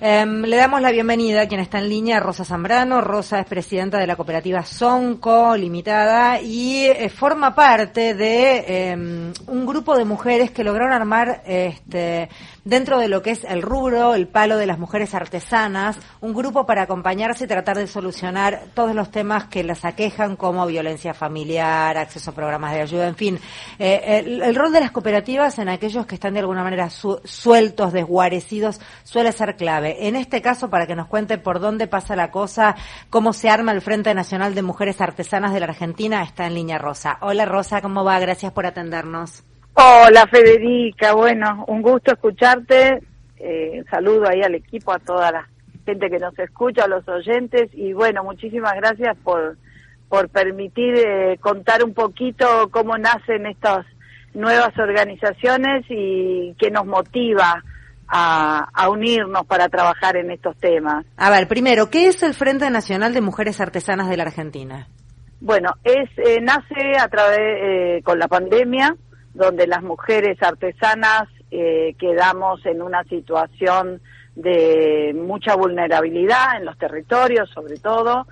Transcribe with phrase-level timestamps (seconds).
[0.00, 3.00] Um, le damos la bienvenida a quien está en línea, Rosa Zambrano.
[3.00, 9.66] Rosa es presidenta de la cooperativa Sonco Limitada y eh, forma parte de um, un
[9.66, 12.28] grupo de mujeres que lograron armar este,
[12.64, 16.66] dentro de lo que es el rubro, el palo de las mujeres artesanas, un grupo
[16.66, 21.96] para acompañarse y tratar de solucionar todos los temas que las aquejan como violencia familiar,
[21.96, 23.38] acceso a programas de ayuda, en fin.
[23.78, 27.92] Eh, el, rol de las cooperativas en aquellos que están de alguna manera su sueltos,
[27.92, 30.08] desguarecidos, suele ser clave.
[30.08, 32.76] En este caso, para que nos cuente por dónde pasa la cosa,
[33.10, 36.78] cómo se arma el Frente Nacional de Mujeres Artesanas de la Argentina, está en línea
[36.78, 37.18] Rosa.
[37.20, 38.18] Hola Rosa, ¿cómo va?
[38.18, 39.44] Gracias por atendernos.
[39.74, 43.02] Hola Federica, bueno, un gusto escucharte.
[43.36, 45.48] Eh, saludo ahí al equipo, a toda la
[45.84, 49.56] gente que nos escucha, a los oyentes y bueno, muchísimas gracias por,
[50.08, 53.84] por permitir eh, contar un poquito cómo nacen estas
[54.32, 57.62] nuevas organizaciones y qué nos motiva
[58.08, 61.04] a, a, unirnos para trabajar en estos temas.
[61.16, 64.88] A ver, primero, ¿qué es el Frente Nacional de Mujeres Artesanas de la Argentina?
[65.40, 68.96] Bueno, es eh, nace a través eh, con la pandemia,
[69.34, 74.00] donde las mujeres artesanas eh, quedamos en una situación
[74.34, 78.26] de mucha vulnerabilidad en los territorios, sobre todo,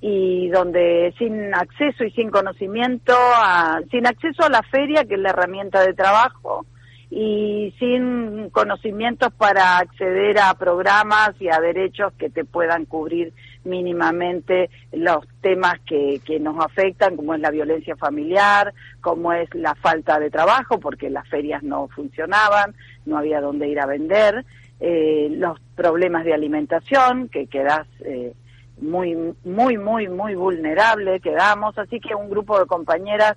[0.00, 5.20] y donde sin acceso y sin conocimiento, a, sin acceso a la feria, que es
[5.20, 6.66] la herramienta de trabajo,
[7.10, 13.32] y sin conocimientos para acceder a programas y a derechos que te puedan cubrir
[13.64, 19.74] mínimamente los temas que, que nos afectan, como es la violencia familiar, como es la
[19.74, 22.74] falta de trabajo, porque las ferias no funcionaban,
[23.06, 24.44] no había dónde ir a vender,
[24.80, 28.34] eh, los problemas de alimentación, que quedas eh,
[28.80, 33.36] muy, muy, muy, muy vulnerable, quedamos, así que un grupo de compañeras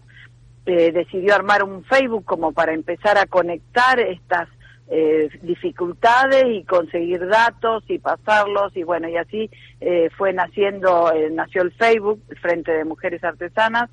[0.66, 4.50] eh, decidió armar un Facebook como para empezar a conectar estas
[4.90, 9.50] eh, dificultades y conseguir datos y pasarlos y bueno y así
[9.82, 13.90] eh, fue naciendo eh, nació el Facebook Frente de Mujeres Artesanas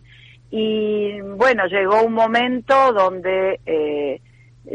[0.50, 4.21] y bueno llegó un momento donde eh,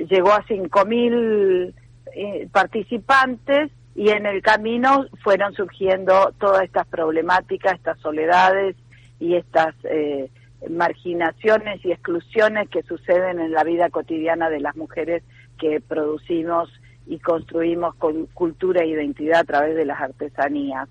[0.10, 1.74] llegó a cinco mil
[2.14, 8.76] eh, participantes y en el camino fueron surgiendo todas estas problemáticas estas soledades
[9.22, 9.74] y estas
[10.70, 15.24] marginaciones y exclusiones que suceden en la vida cotidiana de las mujeres
[15.60, 16.70] que producimos
[17.06, 20.88] y construimos con cultura e identidad a través de las artesanías.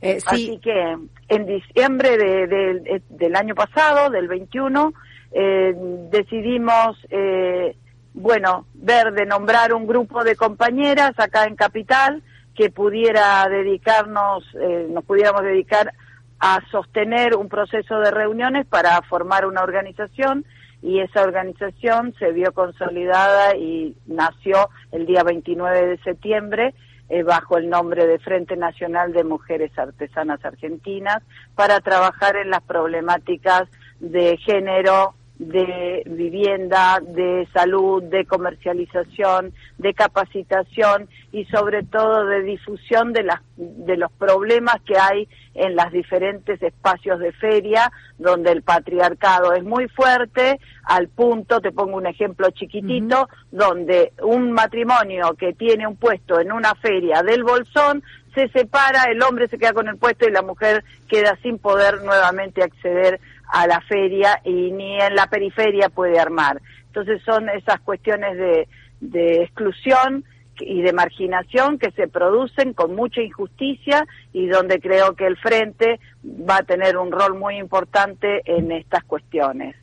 [0.00, 0.26] Eh, sí.
[0.26, 0.96] Así que
[1.28, 4.92] en diciembre de, de, del año pasado, del 21,
[5.32, 5.74] eh,
[6.10, 7.76] decidimos, eh,
[8.14, 12.22] bueno, ver de nombrar un grupo de compañeras acá en Capital
[12.54, 15.92] que pudiera dedicarnos, eh, nos pudiéramos dedicar
[16.40, 20.44] a sostener un proceso de reuniones para formar una organización
[20.82, 26.74] y esa organización se vio consolidada y nació el día 29 de septiembre
[27.08, 31.22] eh, bajo el nombre de Frente Nacional de Mujeres Artesanas Argentinas
[31.54, 41.08] para trabajar en las problemáticas de género, de vivienda, de salud, de comercialización, de capacitación
[41.32, 46.62] y sobre todo de difusión de, las, de los problemas que hay en los diferentes
[46.62, 52.50] espacios de feria donde el patriarcado es muy fuerte, al punto, te pongo un ejemplo
[52.50, 53.28] chiquitito, uh -huh.
[53.50, 58.02] donde un matrimonio que tiene un puesto en una feria del Bolsón
[58.34, 62.02] se separa, el hombre se queda con el puesto y la mujer queda sin poder
[62.02, 63.20] nuevamente acceder
[63.52, 66.60] a la feria y ni en la periferia puede armar.
[66.86, 68.68] Entonces son esas cuestiones de,
[69.00, 70.24] de exclusión
[70.60, 76.00] y de marginación que se producen con mucha injusticia y donde creo que el Frente
[76.24, 79.76] va a tener un rol muy importante en estas cuestiones.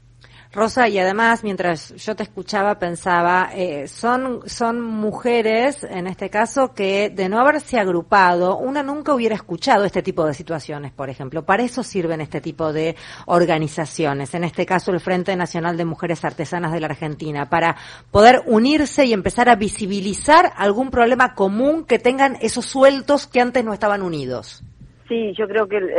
[0.53, 6.73] Rosa, y además, mientras yo te escuchaba, pensaba, eh, son, son mujeres, en este caso,
[6.73, 11.43] que de no haberse agrupado, una nunca hubiera escuchado este tipo de situaciones, por ejemplo.
[11.43, 16.23] Para eso sirven este tipo de organizaciones, en este caso el Frente Nacional de Mujeres
[16.23, 17.75] Artesanas de la Argentina, para
[18.09, 23.63] poder unirse y empezar a visibilizar algún problema común que tengan esos sueltos que antes
[23.65, 24.63] no estaban unidos.
[25.07, 25.89] Sí, yo creo que el,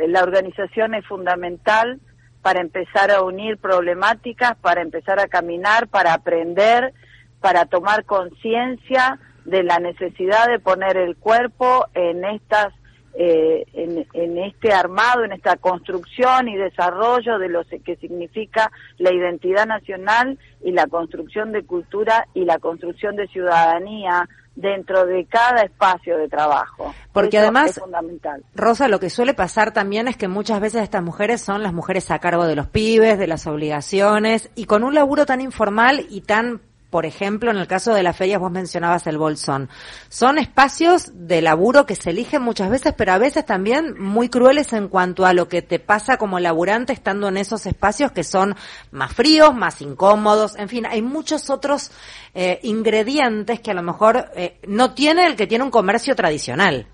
[0.00, 2.00] el, la organización es fundamental
[2.48, 6.94] para empezar a unir problemáticas, para empezar a caminar, para aprender,
[7.42, 12.72] para tomar conciencia de la necesidad de poner el cuerpo en estas
[13.12, 19.12] eh, en, en, este armado, en esta construcción y desarrollo de lo que significa la
[19.12, 24.26] identidad nacional y la construcción de cultura y la construcción de ciudadanía
[24.58, 26.92] dentro de cada espacio de trabajo.
[27.12, 28.44] Porque Eso además, es fundamental.
[28.54, 32.10] Rosa, lo que suele pasar también es que muchas veces estas mujeres son las mujeres
[32.10, 36.22] a cargo de los pibes, de las obligaciones, y con un laburo tan informal y
[36.22, 36.60] tan
[36.90, 39.68] por ejemplo, en el caso de las ferias vos mencionabas el bolsón.
[40.08, 44.72] Son espacios de laburo que se eligen muchas veces, pero a veces también muy crueles
[44.72, 48.56] en cuanto a lo que te pasa como laburante estando en esos espacios que son
[48.90, 51.90] más fríos, más incómodos, en fin, hay muchos otros
[52.34, 56.86] eh, ingredientes que a lo mejor eh, no tiene el que tiene un comercio tradicional.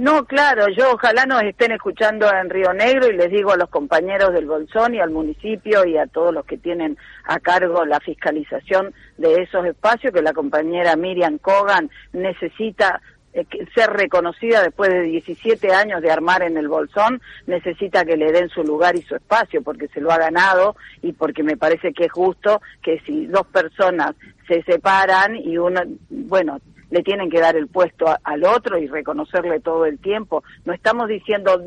[0.00, 3.68] No, claro, yo ojalá nos estén escuchando en Río Negro y les digo a los
[3.68, 8.00] compañeros del Bolsón y al municipio y a todos los que tienen a cargo la
[8.00, 13.02] fiscalización de esos espacios que la compañera Miriam Kogan necesita
[13.34, 13.44] eh,
[13.74, 18.48] ser reconocida después de 17 años de armar en el Bolsón, necesita que le den
[18.48, 22.06] su lugar y su espacio porque se lo ha ganado y porque me parece que
[22.06, 24.12] es justo que si dos personas
[24.48, 26.58] se separan y uno, bueno,
[26.90, 30.42] le tienen que dar el puesto al otro y reconocerle todo el tiempo.
[30.64, 31.62] No estamos diciendo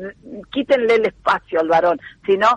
[0.52, 2.48] quítenle el espacio al varón, sino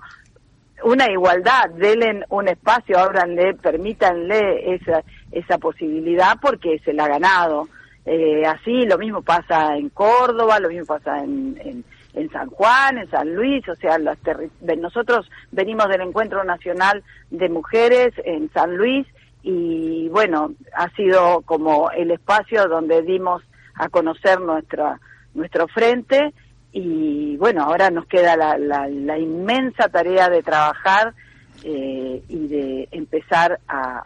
[0.83, 7.67] una igualdad, denle un espacio, ábranle, permítanle esa, esa posibilidad porque se la ha ganado.
[8.05, 11.83] Eh, así lo mismo pasa en Córdoba, lo mismo pasa en, en,
[12.13, 14.17] en San Juan, en San Luis, o sea, los
[14.77, 19.05] nosotros venimos del Encuentro Nacional de Mujeres en San Luis
[19.43, 23.43] y bueno, ha sido como el espacio donde dimos
[23.75, 24.99] a conocer nuestra,
[25.35, 26.33] nuestro frente
[26.79, 31.15] y bueno, ahora nos queda la, la, inmensa tarea de trabajar
[31.63, 34.03] eh, y de empezar a,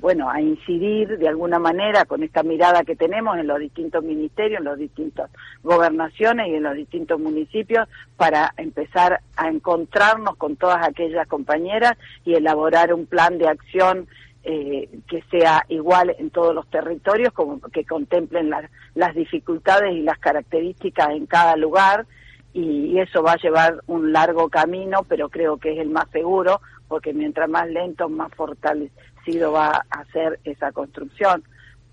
[0.00, 4.60] bueno, a incidir de alguna manera con esta mirada que tenemos en los distintos ministerios,
[4.60, 5.28] en las distintas
[5.64, 12.34] gobernaciones y en los distintos municipios para empezar a encontrarnos con todas aquellas compañeras y
[12.34, 14.06] elaborar un plan de acción
[14.44, 18.50] eh, que sea igual en todos los territorios, como que contemplen
[18.94, 22.06] las dificultades y las características en cada lugar
[22.52, 26.60] y, eso va a llevar un largo camino, pero creo que es el más seguro,
[26.88, 31.44] porque mientras más lento, más fortalecido va a ser esa construcción.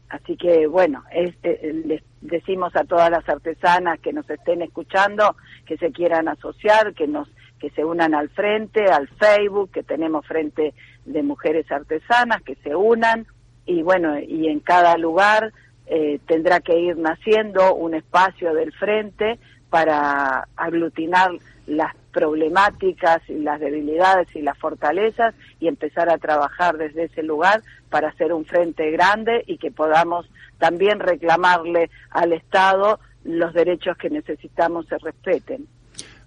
[0.09, 5.35] Así que bueno, es, eh, les decimos a todas las artesanas que nos estén escuchando
[5.65, 7.27] que se quieran asociar, que nos
[7.59, 10.73] que se unan al frente, al Facebook, que tenemos frente
[11.05, 13.25] de mujeres artesanas, que se unan
[13.65, 15.51] y bueno, y en cada lugar
[15.87, 21.31] eh, tendrá que ir naciendo un espacio del frente para aglutinar
[21.67, 27.61] las problemáticas y las debilidades y las fortalezas y empezar a trabajar desde ese lugar
[27.89, 30.29] para hacer un frente grande y que podamos
[30.59, 35.67] también reclamarle al Estado los derechos que necesitamos se respeten.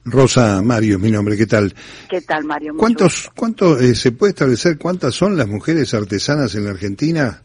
[0.05, 1.75] Rosa Mario, mi nombre, ¿qué tal?
[2.09, 2.75] ¿Qué tal, Mario?
[2.77, 7.43] ¿Cuántos, cuánto eh, se puede establecer cuántas son las mujeres artesanas en la Argentina?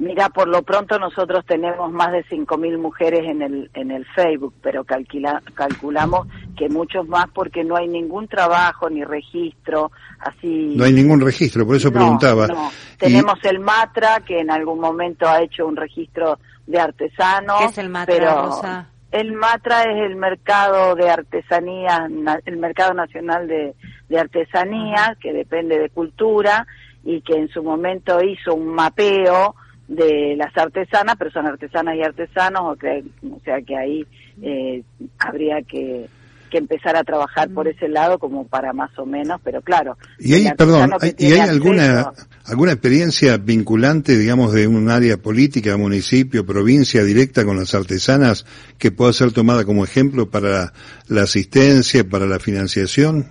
[0.00, 4.54] Mira, por lo pronto nosotros tenemos más de 5.000 mujeres en el, en el Facebook,
[4.62, 6.26] pero calcula, calculamos
[6.56, 10.72] que muchos más porque no hay ningún trabajo ni registro, así...
[10.74, 12.46] No hay ningún registro, por eso preguntaba.
[12.46, 12.72] No.
[12.96, 17.58] Tenemos el Matra, que en algún momento ha hecho un registro de artesanos.
[17.58, 18.86] ¿Qué es el Matra, pero...
[19.10, 22.08] El Matra es el mercado de artesanía,
[22.44, 23.74] el mercado nacional de,
[24.08, 26.66] de artesanía, que depende de cultura,
[27.04, 29.54] y que en su momento hizo un mapeo
[29.88, 34.06] de las artesanas, pero son artesanas y artesanos, o, o sea que ahí
[34.42, 34.82] eh,
[35.18, 36.08] habría que,
[36.50, 37.70] que empezar a trabajar por mm.
[37.70, 39.96] ese lado como para más o menos, pero claro.
[40.18, 42.12] ¿Y hay, perdón, ¿y hay alguna,
[42.44, 48.44] alguna experiencia vinculante, digamos, de un área política, municipio, provincia directa con las artesanas
[48.78, 50.72] que pueda ser tomada como ejemplo para
[51.08, 53.26] la asistencia, para la financiación?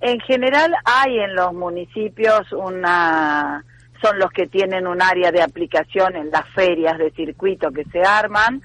[0.00, 3.64] En general hay en los municipios una
[4.02, 8.02] son los que tienen un área de aplicación en las ferias de circuito que se
[8.02, 8.62] arman,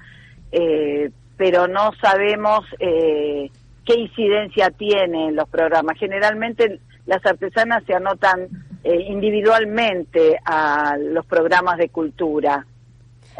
[0.50, 1.10] eh,
[1.42, 3.50] pero no sabemos eh,
[3.84, 5.98] qué incidencia tienen los programas.
[5.98, 8.48] Generalmente las artesanas se anotan
[8.84, 12.64] eh, individualmente a los programas de cultura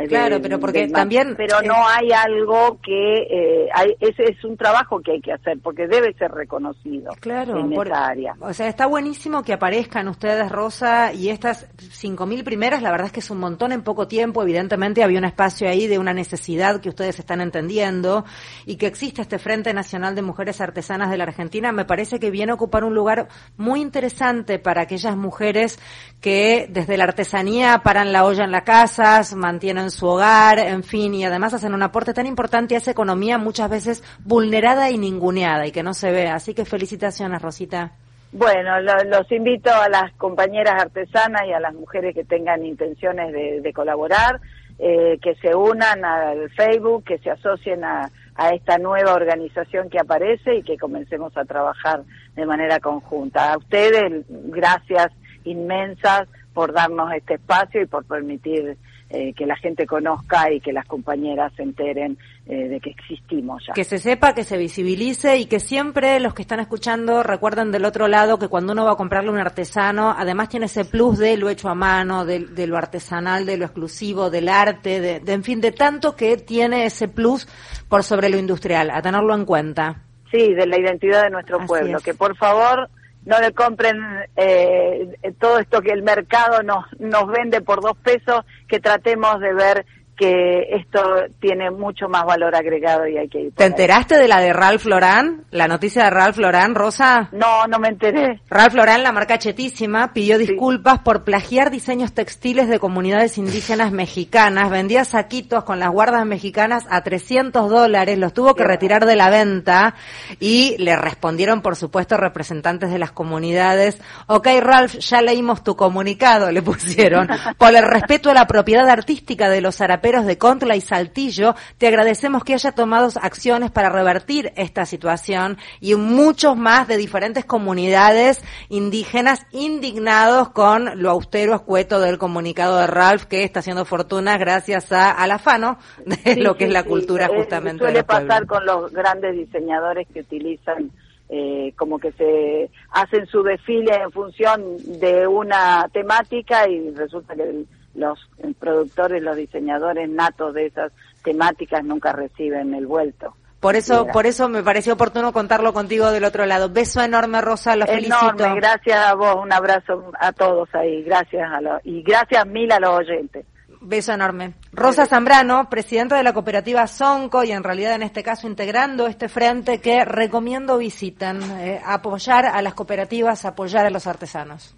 [0.09, 1.35] Claro, pero porque también...
[1.37, 3.15] Pero no hay algo que...
[3.23, 7.59] Eh, hay, ese es un trabajo que hay que hacer, porque debe ser reconocido claro,
[7.59, 8.35] en esa área.
[8.41, 13.13] O sea, está buenísimo que aparezcan ustedes, Rosa, y estas 5.000 primeras, la verdad es
[13.13, 14.43] que es un montón en poco tiempo.
[14.43, 18.25] Evidentemente había un espacio ahí de una necesidad que ustedes están entendiendo,
[18.67, 22.31] y que existe este Frente Nacional de Mujeres Artesanas de la Argentina, me parece que
[22.31, 25.79] viene a ocupar un lugar muy interesante para aquellas mujeres
[26.21, 30.83] que desde la artesanía paran la olla en la casa, mantienen en su hogar, en
[30.83, 34.99] fin, y además hacen un aporte tan importante a esa economía muchas veces vulnerada y
[34.99, 36.29] ninguneada y que no se ve.
[36.29, 37.93] Así que felicitaciones, Rosita.
[38.33, 43.73] Bueno, los invito a las compañeras artesanas y a las mujeres que tengan intenciones de,
[43.75, 44.41] colaborar,
[44.79, 48.11] eh, que se unan al Facebook, que se asocien a
[48.55, 53.53] esta nueva organización que aparece y que comencemos a trabajar de manera conjunta.
[53.53, 55.13] A ustedes, gracias
[55.45, 58.77] inmensas por darnos este espacio y por permitir
[59.15, 62.17] eh, que la gente conozca y que las compañeras se enteren
[62.47, 63.75] eh, de que existimos ya.
[63.75, 67.85] Que se sepa, que se visibilice y que siempre los que están escuchando recuerden del
[67.85, 71.37] otro lado que cuando uno va a comprarle un artesano, además tiene ese plus de
[71.37, 75.45] lo hecho a mano, de, lo artesanal, de lo exclusivo, del arte, de, de, en
[75.45, 77.47] fin, de tanto que tiene ese plus
[77.89, 80.03] por sobre lo industrial, a tenerlo en cuenta.
[80.31, 82.89] Sí, de la identidad de nuestro pueblo, que por favor
[83.25, 83.99] no le compren
[84.37, 89.55] eh, todo esto que el mercado nos, nos vende por dos pesos, que tratemos de
[89.55, 91.01] ver que esto
[91.41, 93.53] tiene mucho más valor agregado y hay que ir.
[93.55, 95.45] ¿Te enteraste de la de Ralph Lauren?
[95.51, 97.29] ¿La noticia de Ralph Lauren, Rosa?
[97.33, 98.41] No, no me enteré.
[98.49, 104.71] Ralph Lauren, la marca chetísima, pidió disculpas por plagiar diseños textiles de comunidades indígenas mexicanas.
[104.71, 109.31] Vendía saquitos con las guardas mexicanas a 300 dólares, los tuvo que retirar de la
[109.31, 109.95] venta
[110.41, 114.01] y le respondieron, por supuesto, representantes de las comunidades.
[114.27, 117.29] Ok, Ralph, ya leímos tu comunicado, le pusieron.
[117.59, 121.87] Por el respeto a la propiedad artística de los araperos de Contla y Saltillo, te
[121.87, 128.43] agradecemos que haya tomado acciones para revertir esta situación y muchos más de diferentes comunidades
[128.69, 134.91] indígenas indignados con lo austero escueto del comunicado de Ralph que está haciendo fortuna gracias
[134.91, 137.85] a, al afano de lo que es la cultura justamente.
[137.85, 140.91] suele pasar con los grandes diseñadores que utilizan
[141.29, 147.43] eh, como que se hacen su desfile en función de una temática y resulta que
[147.43, 148.19] el, los
[148.59, 153.35] productores, los diseñadores natos de esas temáticas nunca reciben el vuelto.
[153.63, 156.69] Por eso, por eso me pareció oportuno contarlo contigo del otro lado.
[156.69, 161.61] Beso enorme, Rosa, lo enorme, gracias a vos, un abrazo a todos ahí, gracias a
[161.61, 163.47] los, y gracias mil a los oyentes.
[163.81, 164.55] Beso enorme.
[164.73, 169.29] Rosa Zambrano, presidenta de la cooperativa Sonco y en realidad en este caso integrando este
[169.29, 174.77] frente que recomiendo visiten, eh, apoyar a las cooperativas, apoyar a los artesanos.